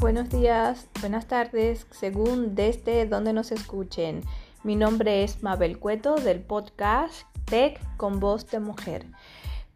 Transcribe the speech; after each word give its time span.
Buenos 0.00 0.30
días, 0.30 0.86
buenas 1.00 1.26
tardes, 1.26 1.88
según 1.90 2.54
desde 2.54 3.04
donde 3.04 3.32
nos 3.32 3.50
escuchen. 3.50 4.22
Mi 4.62 4.76
nombre 4.76 5.24
es 5.24 5.42
Mabel 5.42 5.80
Cueto 5.80 6.14
del 6.14 6.38
podcast 6.38 7.22
Tech 7.46 7.80
con 7.96 8.20
voz 8.20 8.48
de 8.48 8.60
mujer. 8.60 9.06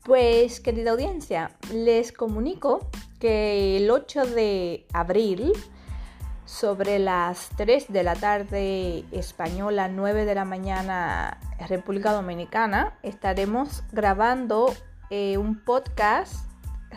Pues, 0.05 0.61
querida 0.61 0.93
audiencia, 0.93 1.51
les 1.75 2.13
comunico 2.13 2.89
que 3.19 3.77
el 3.79 3.91
8 3.91 4.27
de 4.27 4.87
abril, 4.93 5.55
sobre 6.45 7.01
las 7.01 7.49
3 7.57 7.93
de 7.93 8.05
la 8.05 8.15
tarde 8.15 9.05
española, 9.11 9.89
9 9.89 10.25
de 10.25 10.35
la 10.37 10.45
mañana 10.45 11.41
República 11.69 12.13
Dominicana, 12.13 12.97
estaremos 13.03 13.83
grabando 13.91 14.73
eh, 15.11 15.37
un 15.37 15.59
podcast 15.65 16.47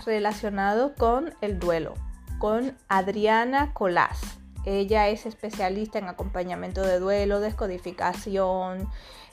relacionado 0.06 0.94
con 0.94 1.34
el 1.42 1.58
duelo 1.58 2.05
con 2.40 2.78
Adriana 2.88 3.74
Colás. 3.74 4.22
Ella 4.66 5.10
es 5.10 5.26
especialista 5.26 6.00
en 6.00 6.08
acompañamiento 6.08 6.82
de 6.82 7.00
duelo, 7.00 7.40
descodificación 7.40 8.90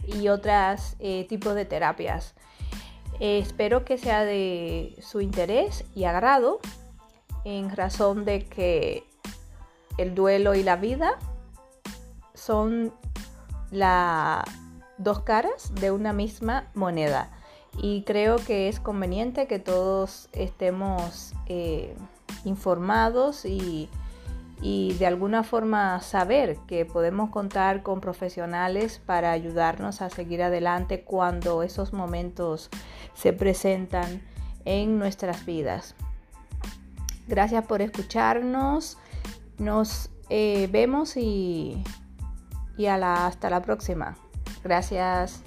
y 0.07 0.29
otros 0.29 0.97
eh, 0.99 1.27
tipos 1.29 1.55
de 1.55 1.65
terapias. 1.65 2.35
Eh, 3.21 3.39
espero 3.39 3.85
que 3.85 3.99
sea 3.99 4.25
de 4.25 4.97
su 5.01 5.21
interés 5.21 5.85
y 5.95 6.05
agrado 6.05 6.61
en 7.45 7.75
razón 7.75 8.25
de 8.25 8.47
que 8.47 9.05
el 9.99 10.15
duelo 10.15 10.55
y 10.55 10.63
la 10.63 10.77
vida 10.77 11.19
son 12.35 12.93
las 13.71 14.45
dos 14.99 15.21
caras 15.21 15.75
de 15.75 15.91
una 15.91 16.13
misma 16.13 16.71
moneda 16.75 17.31
y 17.79 18.03
creo 18.03 18.37
que 18.37 18.69
es 18.69 18.81
conveniente 18.81 19.47
que 19.47 19.59
todos 19.59 20.29
estemos 20.33 21.33
eh, 21.47 21.97
informados 22.45 23.45
y, 23.45 23.89
de 24.63 25.07
alguna 25.07 25.43
forma 25.43 26.01
saber 26.01 26.57
que 26.69 26.85
podemos 26.85 27.31
contar 27.31 27.83
con 27.83 28.01
profesionales 28.01 29.01
para 29.05 29.33
ayudarnos 29.33 30.03
a 30.03 30.11
seguir 30.11 30.43
adelante 30.43 31.03
cuando 31.03 31.65
esos 31.65 31.93
momentos 31.93 32.71
se 33.15 33.33
presentan 33.33 34.23
en 34.65 34.99
nuestras 34.99 35.45
vidas. 35.45 35.97
Gracias 37.27 37.65
por 37.67 37.83
escucharnos. 37.83 38.99
Nos 39.59 40.11
eh, 40.29 40.69
vemos 40.71 41.17
y, 41.17 41.83
y 42.77 42.87
hasta 42.87 43.51
la 43.51 43.63
próxima. 43.63 44.17
Gracias. 44.63 45.43